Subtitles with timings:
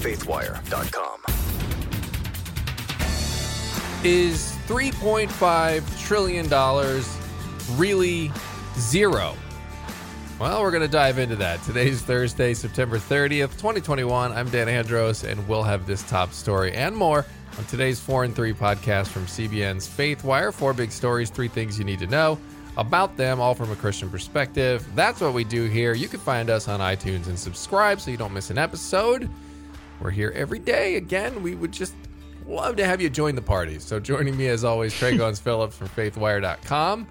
[0.00, 1.20] faithwire.com.
[4.02, 6.48] Is $3.5 trillion
[7.78, 8.32] really
[8.78, 9.34] zero?
[10.38, 11.62] Well, we're going to dive into that.
[11.64, 14.32] Today's Thursday, September 30th, 2021.
[14.32, 17.26] I'm Dan Andros, and we'll have this top story and more
[17.58, 20.50] on today's 4 and 3 podcast from CBN's Faithwire.
[20.50, 22.38] Four big stories, three things you need to know
[22.78, 24.86] about them, all from a Christian perspective.
[24.94, 25.92] That's what we do here.
[25.92, 29.28] You can find us on iTunes and subscribe so you don't miss an episode.
[30.00, 30.96] We're here every day.
[30.96, 31.94] Again, we would just
[32.46, 33.78] love to have you join the party.
[33.78, 37.06] So, joining me as always, Tré Goins Phillips from faithwire.com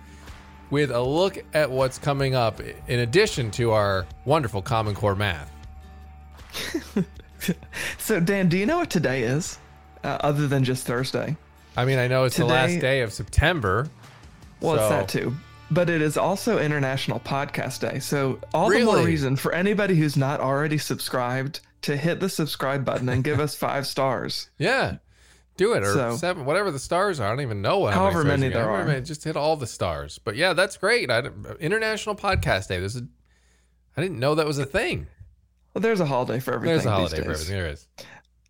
[0.72, 5.52] with a look at what's coming up in addition to our wonderful Common Core math.
[7.98, 9.60] so, Dan, do you know what today is,
[10.04, 11.38] uh, other than just Thursday?
[11.78, 13.88] I mean, I know it's today, the last day of September.
[14.62, 14.82] Well, so.
[14.82, 15.36] it's that too.
[15.72, 18.00] But it is also International Podcast Day.
[18.00, 18.82] So, all really?
[18.82, 23.24] the more reason for anybody who's not already subscribed to hit the subscribe button and
[23.24, 24.50] give us five stars.
[24.58, 24.98] Yeah.
[25.58, 27.28] Do it or so, seven, whatever the stars are.
[27.28, 27.94] I don't even know what.
[27.94, 29.02] However many, many there are.
[29.02, 30.18] just hit all the stars.
[30.18, 31.12] But yeah, that's great.
[31.12, 31.24] I,
[31.60, 32.80] International Podcast Day.
[32.80, 33.04] This is.
[33.98, 35.08] I didn't know that was a thing.
[35.74, 36.76] Well, there's a holiday for everything.
[36.76, 37.56] There's a holiday for everything.
[37.56, 37.88] There is.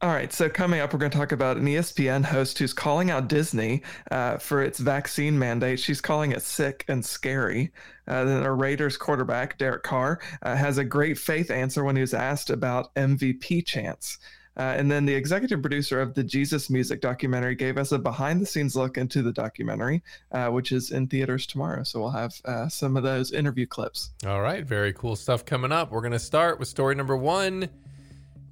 [0.02, 3.12] All right, so coming up, we're going to talk about an ESPN host who's calling
[3.12, 5.78] out Disney uh, for its vaccine mandate.
[5.78, 7.74] She's calling it sick and scary.
[8.08, 12.02] Uh, then a Raiders quarterback, Derek Carr, uh, has a great faith answer when he
[12.02, 14.20] was asked about MVP chants.
[14.56, 18.40] Uh, and then the executive producer of the Jesus Music documentary gave us a behind
[18.42, 21.84] the scenes look into the documentary, uh, which is in theaters tomorrow.
[21.84, 24.12] So we'll have uh, some of those interview clips.
[24.26, 25.92] All right, very cool stuff coming up.
[25.92, 27.68] We're going to start with story number one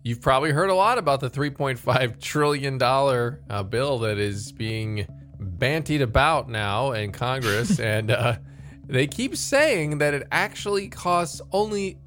[0.08, 5.06] You've probably heard a lot about the $3.5 trillion uh, bill that is being
[5.38, 7.78] bantied about now in Congress.
[7.82, 8.38] and uh,
[8.86, 11.98] they keep saying that it actually costs only,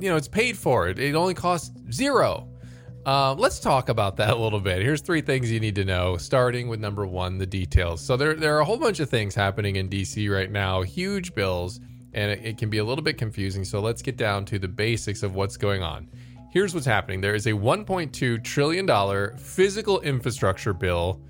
[0.00, 0.88] you know, it's paid for.
[0.88, 2.48] It, it only costs zero.
[3.04, 4.80] Uh, let's talk about that a little bit.
[4.80, 8.00] Here's three things you need to know, starting with number one the details.
[8.00, 11.34] So, there, there are a whole bunch of things happening in DC right now, huge
[11.34, 11.80] bills,
[12.14, 13.62] and it, it can be a little bit confusing.
[13.62, 16.08] So, let's get down to the basics of what's going on.
[16.56, 21.20] Here's what's happening there is a $1.2 trillion physical infrastructure bill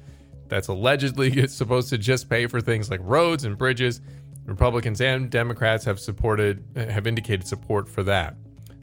[0.47, 4.03] that's allegedly supposed to just pay for things like roads and bridges.
[4.45, 8.37] Republicans and Democrats have supported, have indicated support for that.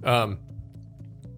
[0.03, 0.37] Um,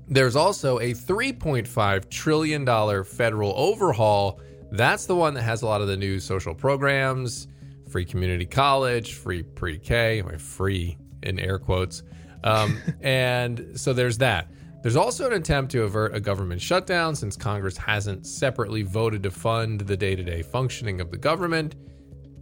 [0.08, 4.42] there's also a $3.5 trillion federal overhaul.
[4.72, 7.48] That's the one that has a lot of the new social programs,
[7.92, 12.02] free community college, free pre K, free in air quotes.
[12.44, 14.50] Um, and so there's that.
[14.86, 19.32] There's also an attempt to avert a government shutdown since Congress hasn't separately voted to
[19.32, 21.74] fund the day to day functioning of the government.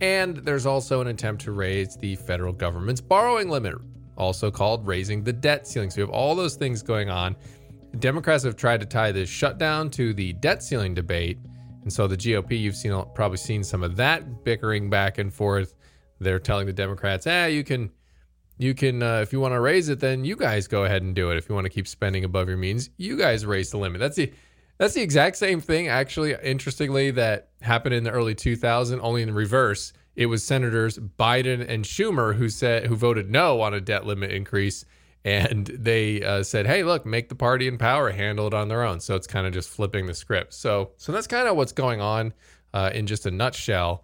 [0.02, 3.76] And there's also an attempt to raise the federal government's borrowing limit,
[4.18, 5.90] also called raising the debt ceiling.
[5.90, 7.38] So you have all those things going on.
[8.00, 11.38] Democrats have tried to tie this shutdown to the debt ceiling debate.
[11.84, 15.76] And so the GOP, you've seen probably seen some of that bickering back and forth.
[16.20, 17.90] They're telling the Democrats, "Ah, you can
[18.64, 21.14] you can uh, if you want to raise it then you guys go ahead and
[21.14, 21.38] do it.
[21.38, 24.00] If you want to keep spending above your means you guys raise the limit.
[24.00, 24.32] That's the
[24.78, 29.34] that's the exact same thing actually interestingly that happened in the early 2000s only in
[29.34, 29.94] reverse.
[30.16, 34.32] It was senators biden and schumer who said who voted no on a debt limit
[34.32, 34.86] increase
[35.26, 38.84] and they uh, said hey look make the party in power handle it on their
[38.84, 39.00] own.
[39.00, 40.54] So it's kind of just flipping the script.
[40.54, 42.34] So so that's kind of what's going on
[42.74, 44.04] uh, in just a nutshell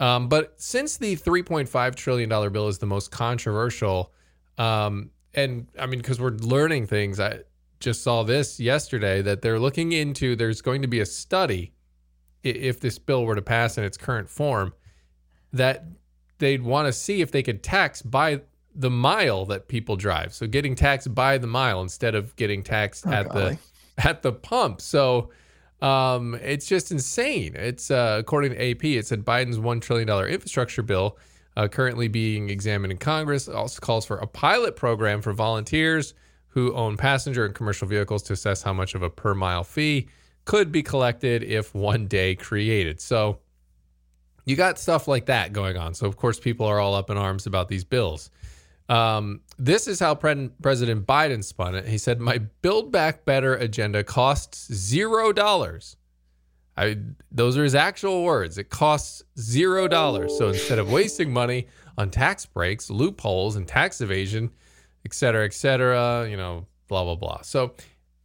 [0.00, 4.12] um, but since the $3.5 trillion bill is the most controversial,
[4.56, 7.40] um, and I mean, because we're learning things, I
[7.80, 11.72] just saw this yesterday that they're looking into, there's going to be a study
[12.42, 14.72] if this bill were to pass in its current form
[15.52, 15.84] that
[16.38, 18.40] they'd want to see if they could tax by
[18.74, 20.32] the mile that people drive.
[20.32, 23.58] So getting taxed by the mile instead of getting taxed oh, at golly.
[23.96, 24.80] the at the pump.
[24.80, 25.30] So
[25.80, 27.54] um, it's just insane.
[27.54, 31.18] It's uh, according to AP, it said Biden's one trillion dollar infrastructure bill,
[31.56, 36.14] uh, currently being examined in Congress, also calls for a pilot program for volunteers
[36.48, 40.08] who own passenger and commercial vehicles to assess how much of a per mile fee
[40.44, 43.00] could be collected if one day created.
[43.00, 43.38] So
[44.46, 45.92] you got stuff like that going on.
[45.94, 48.30] So of course, people are all up in arms about these bills.
[48.88, 51.86] Um, this is how Pre- President Biden spun it.
[51.86, 55.96] He said, "My Build Back Better agenda costs zero dollars."
[56.76, 56.96] I
[57.30, 58.56] those are his actual words.
[58.56, 60.36] It costs zero dollars.
[60.38, 61.66] So instead of wasting money
[61.98, 64.50] on tax breaks, loopholes, and tax evasion,
[65.04, 67.42] et cetera, et cetera, you know, blah blah blah.
[67.42, 67.74] So.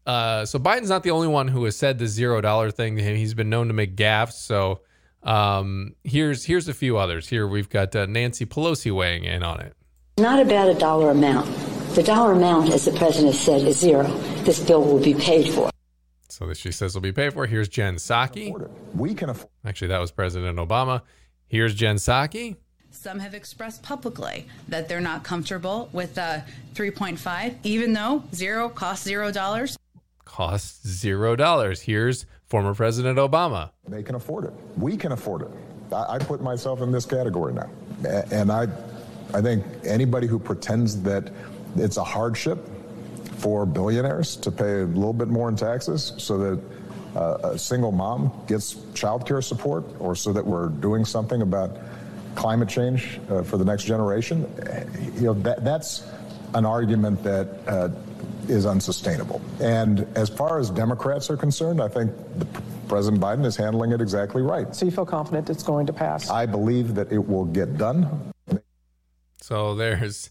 [0.06, 2.98] Uh, so Biden's not the only one who has said the zero dollar thing.
[2.98, 4.34] He's been known to make gaffes.
[4.34, 4.82] So
[5.24, 7.30] um, here's here's a few others.
[7.30, 9.74] Here we've got uh, Nancy Pelosi weighing in on it.
[10.18, 11.48] Not about a dollar amount.
[11.96, 14.04] The dollar amount, as the president said, is zero.
[14.44, 15.72] This bill will be paid for.
[16.30, 17.48] So that she says will be paid for.
[17.48, 18.70] Here's Jen Psaki.
[18.96, 19.50] We can afford.
[19.66, 21.02] Actually, that was President Obama.
[21.48, 22.58] Here's Jen Psaki.
[22.92, 26.42] Some have expressed publicly that they're not comfortable with uh,
[26.76, 29.78] 3.5, even though zero costs zero dollars.
[30.26, 31.82] Costs zero dollars.
[31.82, 33.72] Here's former President Obama.
[33.88, 34.54] They can afford it.
[34.78, 35.50] We can afford it.
[35.92, 37.70] I, I put myself in this category now,
[38.32, 38.68] and I,
[39.34, 41.32] I think anybody who pretends that
[41.76, 42.60] it's a hardship
[43.38, 46.60] for billionaires to pay a little bit more in taxes so that
[47.16, 51.78] uh, a single mom gets child care support or so that we're doing something about
[52.36, 54.48] climate change uh, for the next generation,
[55.16, 56.08] you know, that, that's
[56.56, 57.90] an argument that uh,
[58.48, 59.42] is unsustainable.
[59.62, 62.46] And as far as Democrats are concerned, I think the,
[62.88, 64.76] President Biden is handling it exactly right.
[64.76, 66.30] So you feel confident it's going to pass?
[66.30, 68.33] I believe that it will get done.
[69.44, 70.30] So there's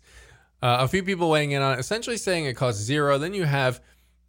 [0.63, 3.19] uh, a few people weighing in on it, essentially saying it costs zero.
[3.19, 3.81] Then you have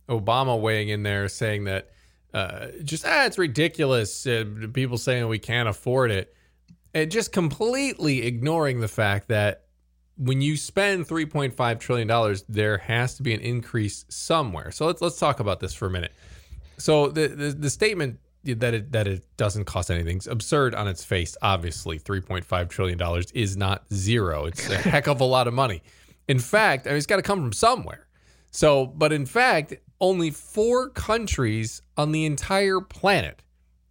[0.10, 1.90] Obama weighing in there saying that
[2.34, 4.26] uh, just ah, it's ridiculous.
[4.26, 6.34] Uh, people saying we can't afford it,
[6.94, 9.66] and just completely ignoring the fact that
[10.18, 14.72] when you spend 3.5 trillion dollars, there has to be an increase somewhere.
[14.72, 16.14] So let's let's talk about this for a minute.
[16.78, 20.88] So the the, the statement that it that it doesn't cost anything is absurd on
[20.88, 21.38] its face.
[21.42, 24.46] Obviously, 3.5 trillion dollars is not zero.
[24.46, 25.82] It's a heck of a lot of money.
[26.28, 28.08] In fact, I mean, it's got to come from somewhere.
[28.52, 33.42] So, but in fact, only four countries on the entire planet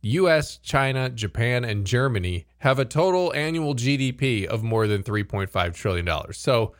[0.02, 6.32] US, China, Japan, and Germany have a total annual GDP of more than $3.5 trillion.
[6.32, 6.74] So,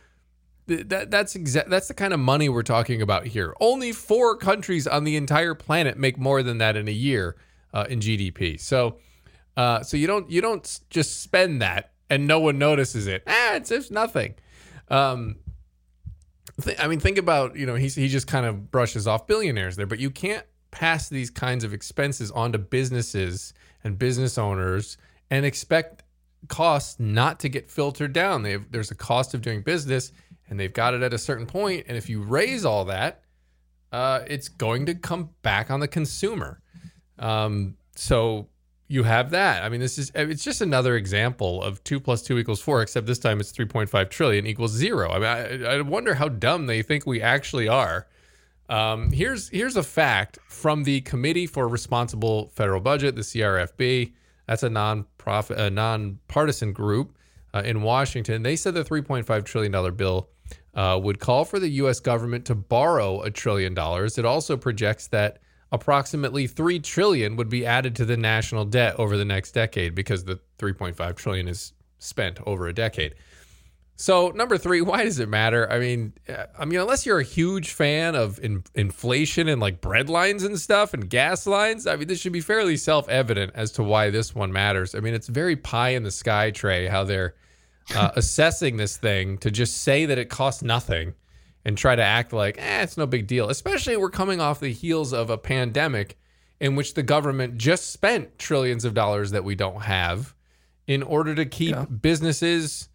[0.69, 3.55] th- that, that's exa- that's the kind of money we're talking about here.
[3.61, 7.37] Only four countries on the entire planet make more than that in a year
[7.73, 8.61] uh, in GDP.
[8.61, 8.99] So,
[9.57, 13.23] uh, so you don't you don't just spend that and no one notices it.
[13.27, 14.35] Ah, it's, it's nothing.
[14.89, 15.37] Um,
[16.63, 19.77] th- I mean, think about you know he's he just kind of brushes off billionaires
[19.77, 23.55] there, but you can't pass these kinds of expenses onto businesses
[23.85, 24.97] and business owners
[25.31, 26.03] and expect
[26.49, 28.45] costs not to get filtered down.
[28.45, 30.13] Have, there's a cost of doing business,
[30.49, 33.23] and they've got it at a certain point, and if you raise all that,
[33.93, 36.62] uh, it's going to come back on the consumer.
[37.19, 38.49] Um, so
[38.89, 39.63] you have that.
[39.63, 43.07] I mean, this is it's just another example of two plus two equals four, except
[43.07, 45.11] this time it's three point five trillion equals zero.
[45.11, 48.07] I mean, I, I wonder how dumb they think we actually are.
[48.69, 54.13] Um, here's here's a fact from the Committee for Responsible Federal Budget, the CRFB.
[54.47, 57.17] That's a non-profit, a non-partisan group
[57.55, 58.43] uh, in Washington.
[58.43, 60.29] They said the 3.5 trillion dollar bill
[60.75, 62.01] uh, would call for the U.S.
[62.01, 64.19] government to borrow a trillion dollars.
[64.19, 65.39] It also projects that
[65.73, 70.25] approximately 3 trillion would be added to the national debt over the next decade because
[70.25, 73.15] the 3.5 trillion is spent over a decade.
[73.97, 75.71] So number three, why does it matter?
[75.71, 79.81] I mean, uh, I mean, unless you're a huge fan of in, inflation and like
[79.81, 83.71] bread lines and stuff and gas lines, I mean, this should be fairly self-evident as
[83.73, 84.95] to why this one matters.
[84.95, 87.35] I mean, it's very pie in the sky, Tré, how they're
[87.95, 91.15] uh, assessing this thing to just say that it costs nothing
[91.65, 93.49] and try to act like, eh, it's no big deal.
[93.49, 96.19] Especially we're coming off the heels of a pandemic
[96.61, 100.35] in which the government just spent trillions of dollars that we don't have
[100.87, 101.85] in order to keep yeah.
[101.85, 102.89] businesses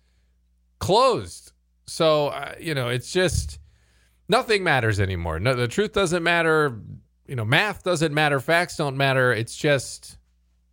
[0.80, 1.52] closed.
[1.86, 3.60] So, uh, you know, it's just
[4.30, 5.40] nothing matters anymore.
[5.40, 6.80] No, the truth doesn't matter.
[7.28, 8.40] You know, math doesn't matter.
[8.40, 9.34] Facts don't matter.
[9.34, 10.18] It's just,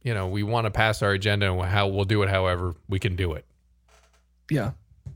[0.02, 2.98] you know, we want to pass our agenda and how we'll do it however we
[2.98, 3.44] can do it.
[4.50, 4.72] Yeah.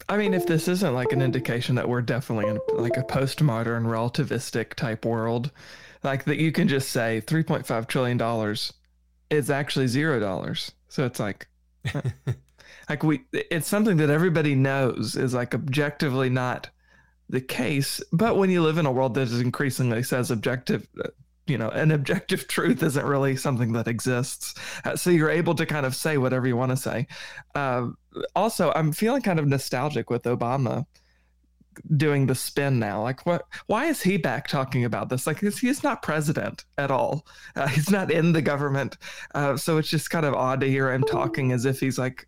[0.09, 3.85] I mean, if this isn't like an indication that we're definitely in like a postmodern
[3.85, 5.51] relativistic type world,
[6.03, 8.73] like that you can just say 3.5 trillion dollars
[9.31, 10.73] is actually zero dollars.
[10.89, 11.47] So it's like,
[12.89, 16.71] like we, it's something that everybody knows is like objectively not
[17.29, 18.01] the case.
[18.13, 20.89] But when you live in a world that is increasingly says objective,
[21.47, 24.55] you know, an objective truth isn't really something that exists.
[24.85, 27.07] Uh, so you're able to kind of say whatever you want to say.
[27.55, 27.89] Uh,
[28.35, 30.87] also, I'm feeling kind of nostalgic with Obama
[31.97, 33.03] doing the spin now.
[33.03, 33.43] Like, what?
[33.67, 35.27] Why is he back talking about this?
[35.27, 37.27] Like, he's not president at all.
[37.57, 38.99] Uh, he's not in the government.
[39.35, 42.27] Uh, so it's just kind of odd to hear him talking as if he's like,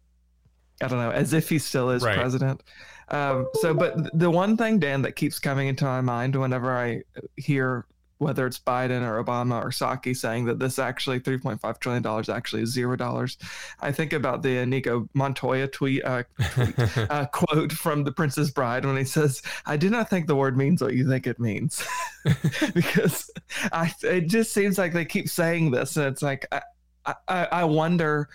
[0.83, 2.17] I don't know, as if he still is right.
[2.17, 2.63] president.
[3.09, 7.03] Um, so, but the one thing, Dan, that keeps coming into my mind whenever I
[7.37, 7.87] hear
[8.21, 12.71] whether it's Biden or Obama or Psaki saying that this actually $3.5 trillion actually is
[12.71, 13.39] zero dollars.
[13.81, 16.79] I think about the Inigo Montoya tweet, uh, tweet
[17.11, 20.55] uh, quote from The Princess Bride when he says, I do not think the word
[20.55, 21.83] means what you think it means.
[22.75, 23.31] because
[23.73, 25.97] I, it just seems like they keep saying this.
[25.97, 28.29] And it's like, I, I, I wonder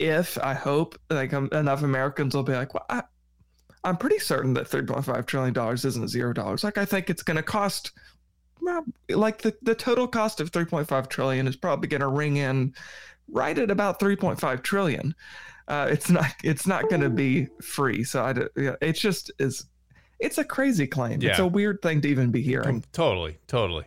[0.00, 3.04] if, I hope, like um, enough Americans will be like, well, I,
[3.84, 6.64] I'm pretty certain that $3.5 trillion isn't zero dollars.
[6.64, 7.92] Like, I think it's going to cost
[9.08, 12.74] like the, the total cost of 3.5 trillion is probably going to ring in
[13.28, 15.14] right at about 3.5 trillion.
[15.68, 18.02] Uh, it's not it's not going to be free.
[18.02, 19.66] So I yeah, it's just is
[20.18, 21.20] it's a crazy claim.
[21.20, 21.30] Yeah.
[21.30, 22.84] It's a weird thing to even be hearing.
[22.92, 23.86] Totally, totally.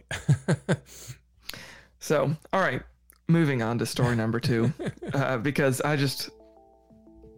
[2.00, 2.82] so, all right,
[3.28, 4.74] moving on to story number two,
[5.14, 6.30] uh, because I just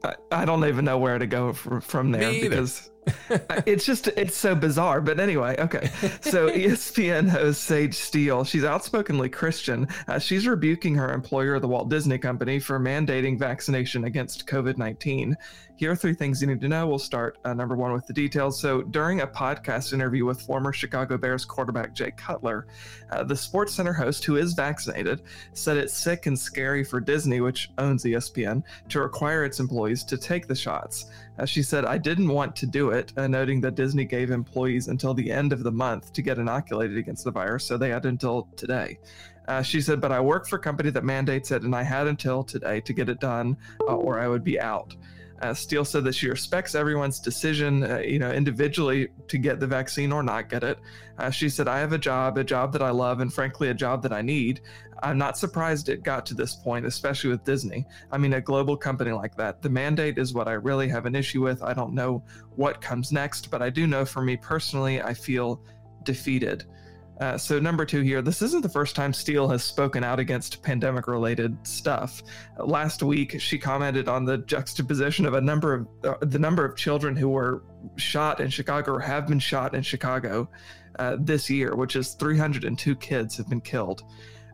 [0.03, 2.89] I, I, don't even know where to go from, from there because
[3.65, 5.01] it's just it's so bizarre.
[5.01, 5.89] But anyway, okay.
[6.21, 9.87] So ESPN host Sage Steele, she's outspokenly Christian.
[10.07, 15.35] Uh, she's rebuking her employer, the Walt Disney Company, for mandating vaccination against COVID nineteen.
[15.77, 16.87] Here are three things you need to know.
[16.87, 18.61] We'll start uh, number one with the details.
[18.61, 22.67] So, during a podcast interview with former Chicago Bears quarterback Jay Cutler,
[23.11, 27.71] uh, the SportsCenter host, who is vaccinated, said it's sick and scary for Disney, which
[27.77, 31.07] owns ESPN, to require its employees to take the shots.
[31.37, 34.87] Uh, she said, I didn't want to do it, uh, noting that Disney gave employees
[34.87, 38.05] until the end of the month to get inoculated against the virus, so they had
[38.05, 38.97] until today.
[39.47, 42.07] Uh, she said, but I work for a company that mandates it, and I had
[42.07, 44.95] until today to get it done, uh, or I would be out.
[45.41, 49.67] Uh, Steele said that she respects everyone's decision, uh, you know, individually to get the
[49.67, 50.79] vaccine or not get it.
[51.17, 53.73] Uh, she said, "I have a job, a job that I love, and frankly, a
[53.73, 54.61] job that I need.
[55.03, 57.85] I'm not surprised it got to this point, especially with Disney.
[58.11, 59.61] I mean, a global company like that.
[59.61, 61.61] The mandate is what I really have an issue with.
[61.61, 62.23] I don't know
[62.55, 65.61] what comes next, but I do know for me personally, I feel
[66.03, 66.65] defeated."
[67.19, 70.61] Uh, so number two here, this isn't the first time Steele has spoken out against
[70.61, 72.21] pandemic-related stuff.
[72.59, 76.65] Uh, last week, she commented on the juxtaposition of a number of uh, the number
[76.65, 77.63] of children who were
[77.95, 80.49] shot in Chicago or have been shot in Chicago
[80.99, 84.03] uh, this year, which is 302 kids have been killed,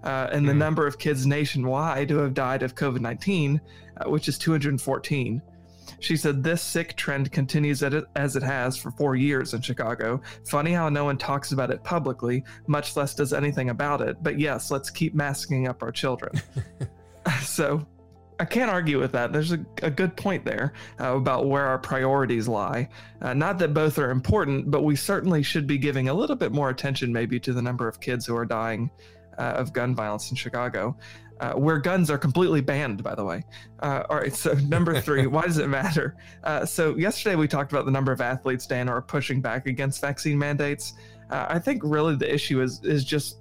[0.03, 0.47] uh, and mm.
[0.47, 0.59] the hmm.
[0.59, 3.59] number of kids nationwide who have died of COVID-19,
[4.05, 5.41] which is 214.
[5.99, 10.21] She said this sick trend continues as it has for four years in Chicago.
[10.47, 14.21] Funny how no one talks about it publicly, much less does anything about it.
[14.21, 16.41] But yes, let's keep masking up our children.
[17.41, 17.85] so
[18.39, 19.31] I can't argue with that.
[19.31, 22.89] There's a, a good point there uh, about where our priorities lie.
[23.21, 26.51] Uh, not that both are important, but we certainly should be giving a little bit
[26.51, 28.89] more attention, maybe, to the number of kids who are dying
[29.37, 30.97] uh, of gun violence in Chicago
[31.41, 33.43] uh, where guns are completely banned, by the way.
[33.79, 36.15] Uh, all right, so number three, why does it matter?
[36.43, 39.99] Uh, so yesterday we talked about the number of athletes, Dan, are pushing back against
[39.99, 40.93] vaccine mandates.
[41.31, 43.37] Uh, I think really the issue is is just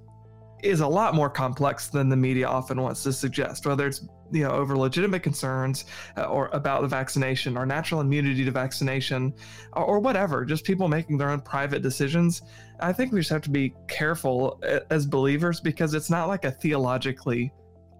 [0.63, 3.65] is a lot more complex than the media often wants to suggest.
[3.65, 5.85] Whether it's you know over legitimate concerns
[6.17, 9.31] uh, or about the vaccination or natural immunity to vaccination
[9.73, 12.41] or, or whatever, just people making their own private decisions.
[12.79, 16.45] I think we just have to be careful uh, as believers because it's not like
[16.45, 17.51] a theologically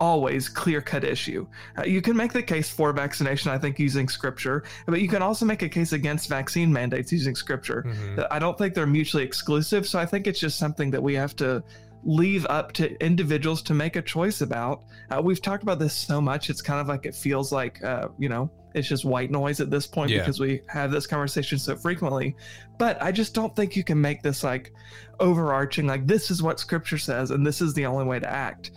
[0.01, 1.47] always clear cut issue.
[1.77, 5.21] Uh, you can make the case for vaccination, I think, using scripture, but you can
[5.21, 7.85] also make a case against vaccine mandates using scripture.
[7.87, 8.21] Mm-hmm.
[8.31, 9.87] I don't think they're mutually exclusive.
[9.87, 11.63] So I think it's just something that we have to
[12.03, 14.83] leave up to individuals to make a choice about.
[15.11, 18.07] Uh, we've talked about this so much, it's kind of like it feels like, uh,
[18.17, 20.19] you know, it's just white noise at this point yeah.
[20.19, 22.35] because we have this conversation so frequently.
[22.79, 24.73] But I just don't think you can make this like
[25.19, 28.71] overarching, like, this is what scripture says and this is the only way to act.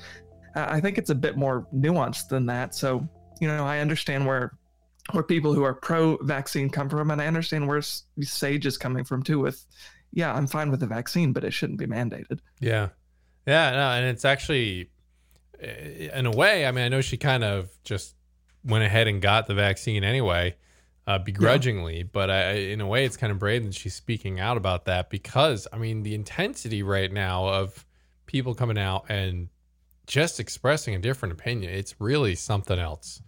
[0.54, 2.74] I think it's a bit more nuanced than that.
[2.74, 3.06] So,
[3.40, 4.56] you know, I understand where
[5.12, 9.04] where people who are pro vaccine come from, and I understand where Sage is coming
[9.04, 9.38] from too.
[9.38, 9.64] With,
[10.12, 12.38] yeah, I'm fine with the vaccine, but it shouldn't be mandated.
[12.60, 12.88] Yeah,
[13.46, 14.90] yeah, no, and it's actually,
[15.60, 18.14] eh, in a way, I mean, I know she kind of just
[18.64, 20.56] went ahead and got the vaccine anyway,
[21.06, 22.04] uh, begrudgingly, yeah.
[22.10, 25.10] but I, in a way, it's kind of brave that she's speaking out about that
[25.10, 27.84] because, I mean, the intensity right now of
[28.26, 29.48] people coming out and
[30.06, 33.22] just expressing a different opinion, it's really something else.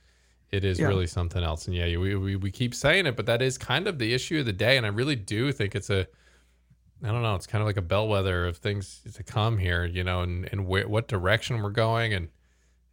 [0.51, 0.87] It is yeah.
[0.87, 1.67] really something else.
[1.67, 4.41] And yeah, we, we, we keep saying it, but that is kind of the issue
[4.41, 4.77] of the day.
[4.77, 6.07] And I really do think it's a,
[7.03, 10.05] I don't know, it's kind of like a bellwether of things to come here, you
[10.05, 12.29] know, and, and wh- what direction we're going and,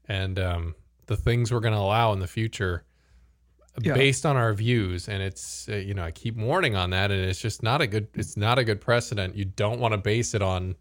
[0.07, 0.75] and, um,
[1.05, 2.83] the things we're going to allow in the future
[3.81, 3.93] yeah.
[3.93, 5.07] based on our views.
[5.07, 7.11] And it's, uh, you know, I keep warning on that.
[7.11, 9.35] And it's just not a good, it's not a good precedent.
[9.35, 10.75] You don't want to base it on,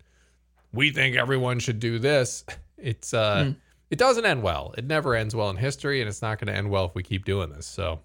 [0.73, 2.45] we think everyone should do this
[2.83, 3.57] it's uh, mm.
[3.91, 4.75] it doesn't end well.
[4.77, 7.03] It never ends well in history, and it's not going to end well if we
[7.03, 7.67] keep doing this.
[7.67, 8.01] So,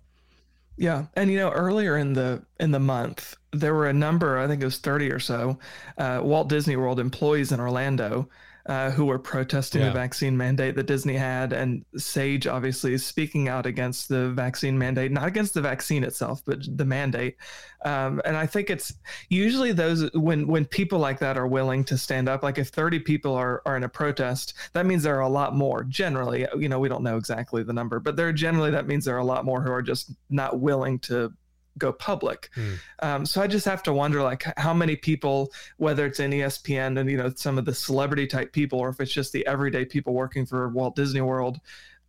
[0.78, 4.38] yeah, and you know, earlier in the in the month, there were a number.
[4.38, 5.58] I think it was thirty or so
[5.98, 8.30] uh, Walt Disney World employees in Orlando
[8.68, 9.88] uh, who were protesting yeah.
[9.88, 11.54] the vaccine mandate that Disney had.
[11.54, 16.42] And Sage obviously is speaking out against the vaccine mandate, not against the vaccine itself,
[16.46, 17.38] but the mandate.
[17.86, 18.94] Um, and I think it's
[19.30, 22.44] usually those when when people like that are willing to stand up.
[22.44, 25.56] Like if 30 people are are in a protest, that means there are a lot
[25.56, 25.84] more.
[25.84, 29.16] Generally, you know, we don't know exactly the number, but there generally that means there
[29.16, 31.32] are a lot more who are just not willing to
[31.78, 32.50] go public.
[32.56, 32.80] Mm.
[33.00, 37.00] Um, so I just have to wonder, like, how many people, whether it's in ESPN
[37.00, 39.86] and you know some of the celebrity type people, or if it's just the everyday
[39.86, 41.60] people working for Walt Disney World,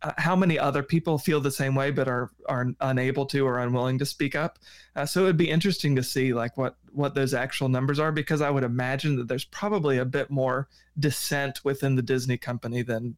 [0.01, 3.59] uh, how many other people feel the same way but are are unable to or
[3.59, 4.57] unwilling to speak up.
[4.95, 8.11] Uh, so it would be interesting to see like what what those actual numbers are
[8.11, 12.81] because I would imagine that there's probably a bit more dissent within the Disney company
[12.81, 13.17] than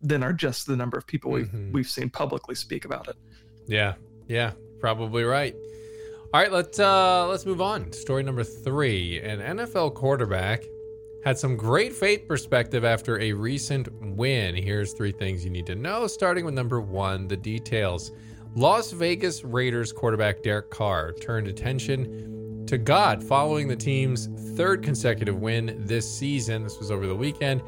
[0.00, 1.72] than are just the number of people we've mm-hmm.
[1.72, 3.16] we've seen publicly speak about it.
[3.66, 3.94] Yeah,
[4.26, 5.54] yeah, probably right.
[6.34, 7.92] All right, let's uh let's move on.
[7.92, 10.68] Story number three: An NFL quarterback
[11.22, 14.54] had some great faith perspective after a recent win.
[14.54, 18.12] Here's three things you need to know, starting with number one: the details.
[18.54, 25.40] Las Vegas Raiders quarterback Derek Carr turned attention to God following the team's third consecutive
[25.40, 26.62] win this season.
[26.62, 27.62] This was over the weekend.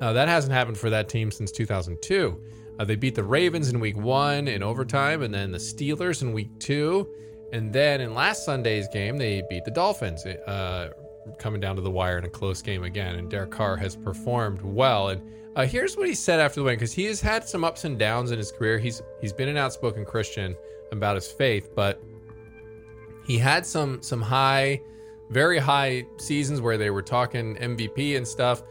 [0.00, 2.38] Uh, that hasn't happened for that team since 2002.
[2.78, 6.32] Uh, they beat the Ravens in week one in overtime, and then the Steelers in
[6.32, 7.08] week two.
[7.52, 10.90] And then in last Sunday's game, they beat the Dolphins, uh,
[11.38, 13.16] coming down to the wire in a close game again.
[13.16, 15.10] And Derek Carr has performed well.
[15.10, 15.22] And
[15.54, 17.98] uh, here's what he said after the win, because he has had some ups and
[17.98, 18.78] downs in his career.
[18.78, 20.56] He's he's been an outspoken Christian
[20.92, 22.02] about his faith, but
[23.26, 24.80] he had some some high,
[25.28, 28.62] very high seasons where they were talking MVP and stuff.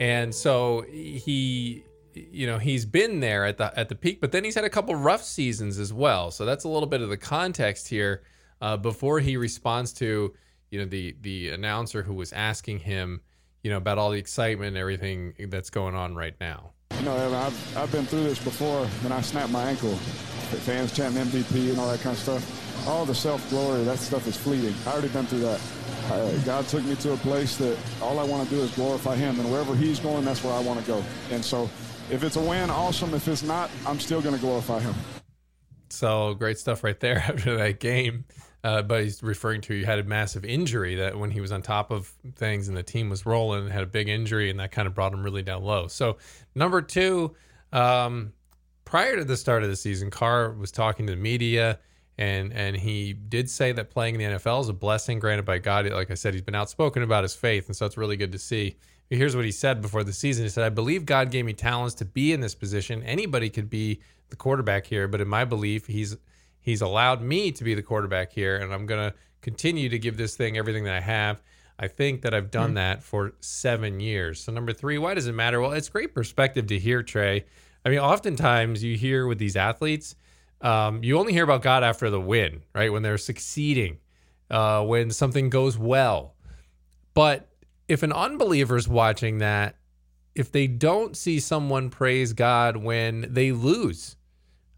[0.00, 1.84] And so he
[2.30, 4.70] you know he's been there at the at the peak but then he's had a
[4.70, 6.30] couple rough seasons as well.
[6.30, 8.22] So that's a little bit of the context here
[8.60, 10.34] uh, before he responds to
[10.70, 13.20] you know the the announcer who was asking him
[13.62, 16.72] you know about all the excitement and everything that's going on right now.
[16.98, 19.98] You know I've, I've been through this before when I snapped my ankle
[20.56, 22.88] fans chanting MVP and all that kind of stuff.
[22.88, 24.74] All the self-glory that stuff is fleeting.
[24.86, 25.60] I already been through that.
[26.10, 29.14] Uh, God took me to a place that all I want to do is glorify
[29.14, 31.04] Him, and wherever He's going, that's where I want to go.
[31.30, 31.68] And so,
[32.10, 33.14] if it's a win, awesome.
[33.14, 34.94] If it's not, I'm still going to glorify Him.
[35.90, 38.24] So great stuff right there after that game.
[38.64, 41.62] Uh, but he's referring to he had a massive injury that when he was on
[41.62, 44.88] top of things and the team was rolling had a big injury and that kind
[44.88, 45.86] of brought him really down low.
[45.86, 46.18] So
[46.56, 47.36] number two,
[47.72, 48.32] um,
[48.84, 51.78] prior to the start of the season, Carr was talking to the media
[52.18, 55.58] and and he did say that playing in the NFL is a blessing granted by
[55.58, 55.88] God.
[55.88, 58.38] Like I said, he's been outspoken about his faith, and so it's really good to
[58.38, 58.76] see.
[59.10, 60.44] Here's what he said before the season.
[60.44, 63.02] He said, "I believe God gave me talents to be in this position.
[63.02, 66.16] Anybody could be the quarterback here, but in my belief, he's
[66.60, 70.36] he's allowed me to be the quarterback here, and I'm gonna continue to give this
[70.36, 71.42] thing everything that I have."
[71.80, 72.74] I think that I've done mm-hmm.
[72.74, 74.40] that for seven years.
[74.40, 75.60] So number three, why does it matter?
[75.60, 77.44] Well, it's great perspective to hear, Tré.
[77.84, 80.16] I mean, oftentimes you hear with these athletes
[80.60, 82.92] um, you only hear about God after the win, right?
[82.92, 83.98] When they're succeeding,
[84.50, 86.34] uh, when something goes well.
[87.14, 87.48] But
[87.88, 89.76] if an unbeliever is watching that,
[90.34, 94.16] if they don't see someone praise God when they lose,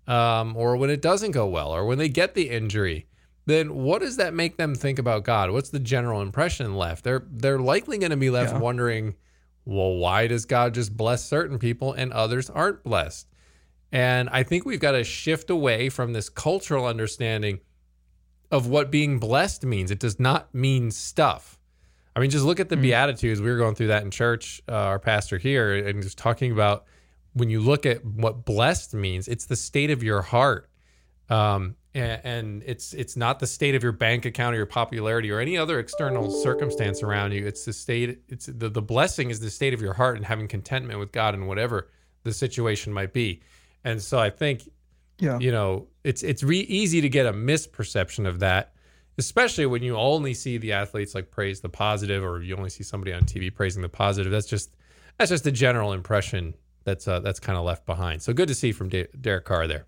[0.07, 3.07] um, or when it doesn't go well, or when they get the injury,
[3.47, 5.51] then what does that make them think about God?
[5.51, 7.05] What's the general impression left?
[7.05, 8.59] They're they're likely going to be left yeah.
[8.59, 9.17] wondering,
[9.65, 13.27] well, why does God just bless certain people and others aren't blessed?
[13.93, 17.61] And I think we've got to shift away from this cultural understanding
[18.51, 19.91] of what being blessed means.
[19.91, 21.60] It does not mean stuff.
[22.15, 22.83] I mean, just look at the mm-hmm.
[22.83, 23.41] Beatitudes.
[23.41, 26.85] We were going through that in church, uh, our pastor here, and just talking about
[27.35, 30.69] when you look at what blessed means, it's the state of your heart.
[31.29, 35.31] Um, and, and, it's it's not the state of your bank account or your popularity
[35.31, 37.47] or any other external circumstance around you.
[37.47, 38.21] It's the state.
[38.29, 41.35] It's the the blessing is the state of your heart and having contentment with God
[41.35, 41.89] and whatever
[42.23, 43.41] the situation might be.
[43.85, 44.69] And so I think,
[45.19, 48.73] yeah, you know, it's it's re- easy to get a misperception of that,
[49.19, 52.83] especially when you only see the athletes like praise the positive, or you only see
[52.83, 54.33] somebody on TV praising the positive.
[54.33, 54.75] That's just
[55.19, 58.23] that's just a general impression that's uh, that's kind of left behind.
[58.23, 59.87] So good to see from De- Derek Carr there.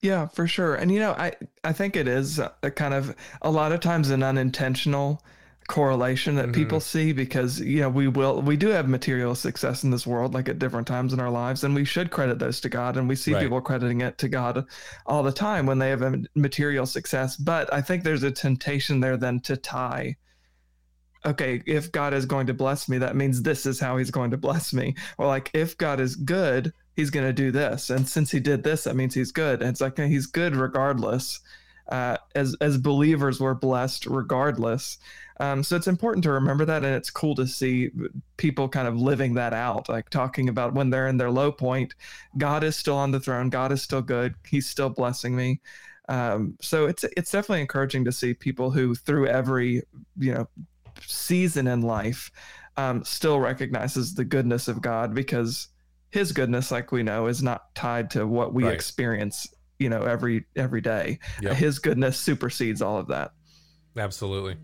[0.00, 0.74] Yeah, for sure.
[0.74, 1.32] And you know, I
[1.64, 5.22] I think it is a kind of a lot of times an unintentional
[5.68, 6.52] correlation that mm-hmm.
[6.52, 10.34] people see because you know we will we do have material success in this world
[10.34, 13.08] like at different times in our lives and we should credit those to god and
[13.08, 13.42] we see right.
[13.42, 14.64] people crediting it to god
[15.06, 19.00] all the time when they have a material success but i think there's a temptation
[19.00, 20.14] there then to tie
[21.24, 24.30] okay if god is going to bless me that means this is how he's going
[24.30, 28.08] to bless me or like if god is good he's going to do this and
[28.08, 31.40] since he did this that means he's good and it's like he's good regardless
[31.88, 34.98] uh, as as believers we're blessed regardless
[35.42, 37.90] um, so it's important to remember that, and it's cool to see
[38.36, 41.96] people kind of living that out, like talking about when they're in their low point,
[42.38, 45.60] God is still on the throne, God is still good, He's still blessing me.
[46.08, 49.82] Um, so it's it's definitely encouraging to see people who, through every
[50.16, 50.48] you know
[51.00, 52.30] season in life,
[52.76, 55.68] um, still recognizes the goodness of God because
[56.10, 58.74] His goodness, like we know, is not tied to what we right.
[58.74, 59.48] experience
[59.82, 61.18] you know every every day.
[61.42, 61.56] Yep.
[61.56, 63.32] His goodness supersedes all of that.
[63.96, 64.56] Absolutely.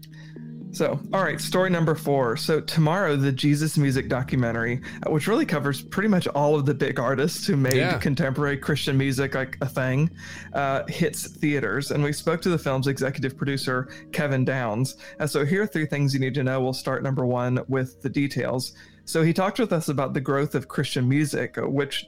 [0.70, 2.36] So, all right, story number four.
[2.36, 6.74] So, tomorrow, the Jesus Music documentary, uh, which really covers pretty much all of the
[6.74, 7.98] big artists who made Yeah.
[7.98, 10.10] contemporary Christian music like a thing,
[10.52, 11.90] uh, hits theaters.
[11.90, 14.96] And we spoke to the film's executive producer, Kevin Downs.
[15.18, 16.60] Uh, so, here are three things you need to know.
[16.60, 18.74] We'll start number one with the details.
[19.08, 22.06] So, he talked with us about the growth of Christian music, uh, which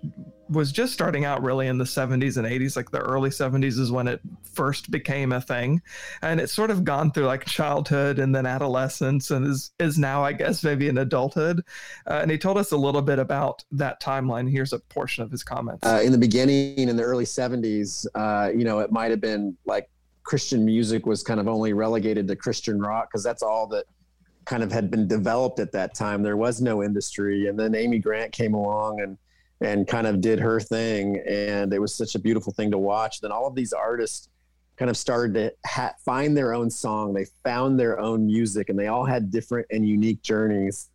[0.51, 2.77] was just starting out really in the 70s and 80s.
[2.77, 5.81] Like the early 70s is when it first became a thing.
[6.21, 10.23] And it's sort of gone through like childhood and then adolescence and is is now
[10.23, 11.63] i guess maybe in adulthood.
[12.07, 14.51] Uh, and he told us a little bit about that timeline.
[14.51, 15.87] Here's a portion of his comments.
[15.87, 19.57] Uh, in the beginning in the early 70s uh, you know it might have been
[19.65, 19.89] like
[20.23, 23.85] christian music was kind of only relegated to christian rock because that's all that
[24.51, 26.25] kind of had been developed at that time.
[26.25, 27.47] There was no industry.
[27.47, 29.17] And then amy grant came along and
[29.63, 31.23] and kind of did her thing.
[31.29, 33.21] And it was such a beautiful thing to watch.
[33.21, 34.29] Then all of these artists
[34.77, 37.13] kind of started to ha- find their own song.
[37.13, 40.89] They found their own music and they all had different and unique journeys.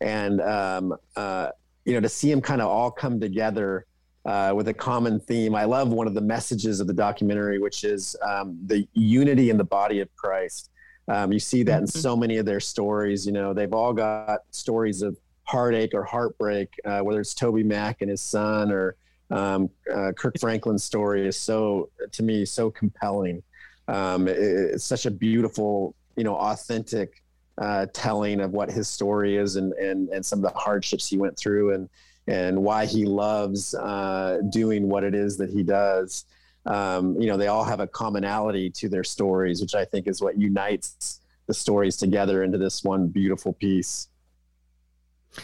[0.00, 1.50] And um, uh,
[1.84, 3.86] you know to see them kind of all come together
[4.24, 5.54] uh, with a common theme.
[5.54, 9.56] I love one of the messages of the documentary, which is um, the unity in
[9.56, 10.70] the body of Christ.
[11.08, 13.24] Um, you see that in so many of their stories.
[13.26, 18.10] You know, they've all got stories of heartache or heartbreak, uh, whether it's TobyMac and
[18.10, 18.96] his son or
[19.30, 23.42] um, uh, Kirk Franklin's story is so, to me, so compelling.
[23.88, 27.22] Um, it- it's such a beautiful, you know, authentic
[27.56, 31.16] uh, telling of what his story is and, and, and some of the hardships he
[31.18, 31.88] went through and,
[32.26, 36.26] and why he loves uh, doing what it is that he does.
[36.68, 40.20] Um, you know, they all have a commonality to their stories, which I think is
[40.20, 44.08] what unites the stories together into this one beautiful piece.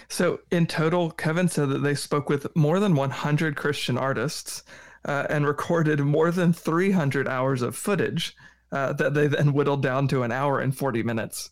[0.08, 4.62] so in total kevin said that they spoke with more than 100 christian artists
[5.06, 8.34] uh, and recorded more than 300 hours of footage
[8.72, 11.50] uh, that they then whittled down to an hour and 40 minutes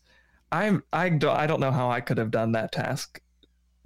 [0.51, 3.21] i'm i don't i don't know how i could have done that task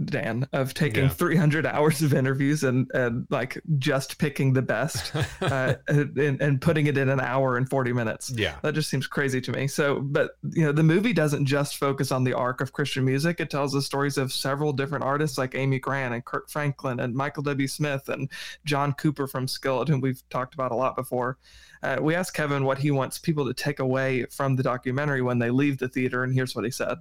[0.04, 1.10] Dan, of taking Yeah.
[1.10, 6.86] 300 hours of interviews and, and like just picking the best uh, and, and putting
[6.86, 8.30] it in an hour and 40 minutes.
[8.36, 8.56] Yeah.
[8.62, 9.68] That just seems crazy to me.
[9.68, 13.40] So, but you know, the movie doesn't just focus on the arc of Christian music.
[13.40, 17.16] It tells the stories of several different artists like Amy Grant and Kirk Franklin and
[17.16, 17.68] Michael W.
[17.68, 18.30] Smith and
[18.66, 21.38] John Cooper from Skillet, whom we've talked about a lot before.
[21.84, 25.40] Uh, we asked Kevin what he wants people to take away from the documentary when
[25.40, 26.98] they leave the theater, and here's what he said.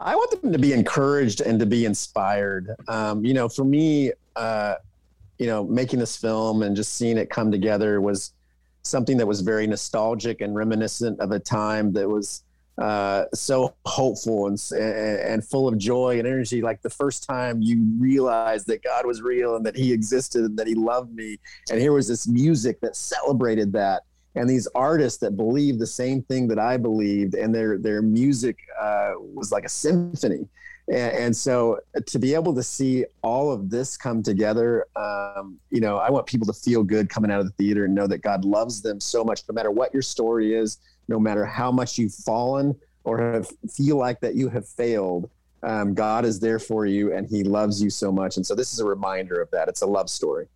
[0.00, 2.74] I want them to be encouraged and to be inspired.
[2.88, 4.74] Um, you know, for me, uh,
[5.38, 8.32] you know, making this film and just seeing it come together was
[8.82, 12.42] something that was very nostalgic and reminiscent of a time that was
[12.78, 16.60] uh, so hopeful and, and and full of joy and energy.
[16.60, 20.58] Like the first time you realized that God was real and that He existed and
[20.58, 21.38] that He loved me,
[21.70, 24.02] and here was this music that celebrated that
[24.34, 28.58] and these artists that believed the same thing that I believed, and their their music
[28.80, 30.48] uh, was like a symphony.
[30.88, 35.80] And, and so to be able to see all of this come together, um, you
[35.80, 38.18] know, I want people to feel good coming out of the theater and know that
[38.18, 41.98] God loves them so much, no matter what your story is, no matter how much
[41.98, 45.30] you've fallen or have, feel like that you have failed.
[45.62, 48.36] Um, God is there for you, and He loves you so much.
[48.36, 49.68] And so this is a reminder of that.
[49.68, 50.46] It's a love story.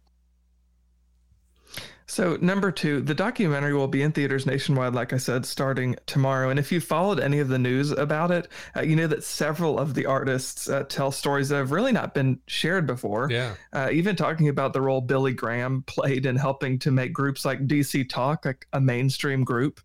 [2.08, 6.48] So, number two, the documentary will be in theaters nationwide, like I said, starting tomorrow.
[6.48, 9.78] And if you followed any of the news about it, uh, you know that several
[9.78, 13.28] of the artists uh, tell stories that have really not been shared before.
[13.30, 13.54] Yeah.
[13.74, 17.66] Uh, even talking about the role Billy Graham played in helping to make groups like
[17.66, 19.78] DC Talk like a mainstream group.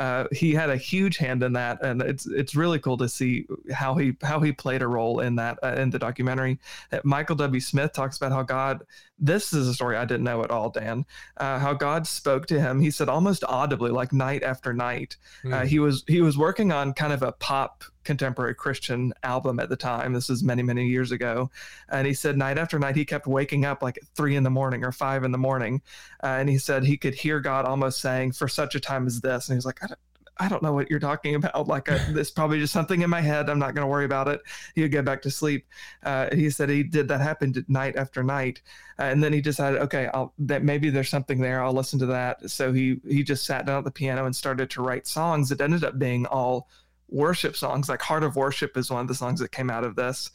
[0.00, 3.46] Uh, he had a huge hand in that, and it's it's really cool to see
[3.72, 6.58] how he how he played a role in that uh, in the documentary.
[6.90, 7.60] Uh, Michael W.
[7.60, 8.82] Smith talks about how God.
[9.18, 11.04] This is a story I didn't know at all, Dan.
[11.36, 12.80] Uh, how God spoke to him.
[12.80, 15.16] He said almost audibly, like night after night.
[15.52, 19.68] Uh, he was he was working on kind of a pop contemporary Christian album at
[19.68, 20.12] the time.
[20.12, 21.50] This is many many years ago,
[21.88, 24.50] and he said night after night he kept waking up like at three in the
[24.50, 25.82] morning or five in the morning,
[26.22, 29.20] uh, and he said he could hear God almost saying, "For such a time as
[29.20, 29.98] this," and he was like, I don't,
[30.40, 31.66] I don't know what you're talking about.
[31.68, 33.50] Like, this probably just something in my head.
[33.50, 34.40] I'm not going to worry about it.
[34.74, 35.66] He would get back to sleep.
[36.02, 38.62] Uh, he said he did that happen to- night after night,
[38.98, 41.62] uh, and then he decided, okay, I'll, that maybe there's something there.
[41.62, 42.50] I'll listen to that.
[42.50, 45.60] So he he just sat down at the piano and started to write songs It
[45.60, 46.68] ended up being all
[47.08, 47.88] worship songs.
[47.88, 50.30] Like "Heart of Worship" is one of the songs that came out of this,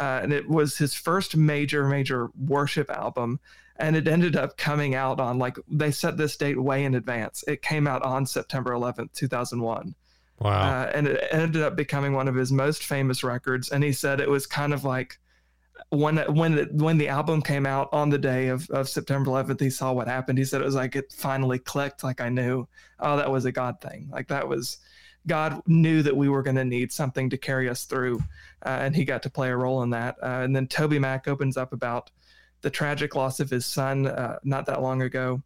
[0.00, 3.38] uh, and it was his first major major worship album
[3.76, 7.44] and it ended up coming out on like they set this date way in advance.
[7.48, 9.94] It came out on September 11th, 2001.
[10.40, 10.50] Wow.
[10.50, 13.70] Uh, and it ended up becoming one of his most famous records.
[13.70, 15.18] And he said it was kind of like,
[15.90, 19.60] when when the, when the album came out on the day of, of September 11th,
[19.60, 20.38] he saw what happened.
[20.38, 22.04] He said it was like it finally clicked.
[22.04, 22.66] Like I knew,
[23.00, 24.08] oh, that was a God thing.
[24.10, 24.78] Like that was
[25.26, 28.18] God knew that we were going to need something to carry us through,
[28.64, 30.16] uh, and he got to play a role in that.
[30.22, 32.10] Uh, and then TobyMac opens up about
[32.64, 35.40] the tragic loss of his son uh, not that long ago.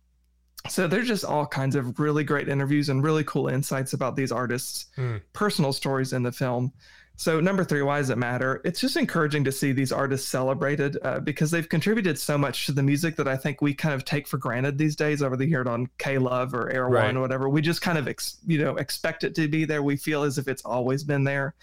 [0.69, 4.33] So there's just all kinds of really great interviews and really cool insights about these
[4.33, 5.17] artists' Hmm.
[5.33, 6.73] personal stories in the film.
[7.19, 8.61] So number three, why does it matter?
[8.65, 12.73] It's just encouraging to see these artists celebrated uh, because they've contributed so much to
[12.73, 15.21] the music that I think we kind of take for granted these days.
[15.21, 17.07] Over the hear it on K Love or Air Right.
[17.07, 19.83] One or whatever, we just kind of ex- you know expect it to be there.
[19.83, 21.57] We feel as if it's always been there.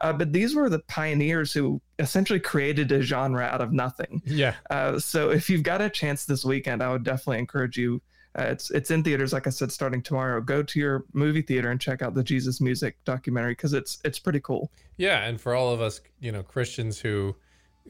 [0.00, 4.22] Uh, but these were the pioneers who essentially created a genre out of nothing.
[4.24, 4.54] Yeah.
[4.70, 8.00] Uh, so if you've got a chance this weekend, I would definitely encourage you.
[8.38, 10.40] Uh, it's it's in theaters, like I said, starting tomorrow.
[10.40, 14.18] Go to your movie theater and check out the Jesus Music documentary because it's it's
[14.20, 14.70] pretty cool.
[14.98, 17.34] Yeah, and for all of us, you know, Christians who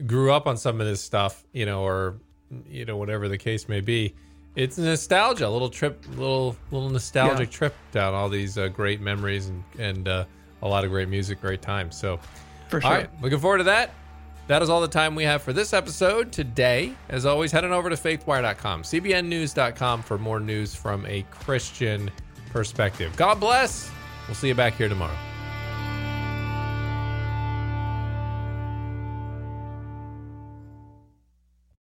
[0.07, 2.17] grew up on some of this stuff, you know, or
[2.67, 4.15] you know, whatever the case may be,
[4.57, 7.59] it's nostalgia, a little trip, little little nostalgic Yeah.
[7.59, 10.25] trip down all these uh, great memories and and uh,
[10.63, 11.99] a lot of great music, great times.
[11.99, 12.19] So,
[12.69, 12.91] For sure.
[12.91, 13.91] all right, looking forward to that.
[14.51, 16.93] That is all the time we have for this episode today.
[17.09, 22.11] As always, head on over to faithwire.com, cbnnews.com for more news from a Christian
[22.51, 23.15] perspective.
[23.15, 23.89] God bless.
[24.27, 25.17] We'll see you back here tomorrow.